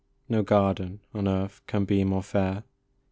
No 0.27 0.41
garden 0.41 1.01
on 1.13 1.27
earth 1.27 1.61
can 1.67 1.85
be 1.85 2.03
more 2.03 2.23
fair 2.23 2.63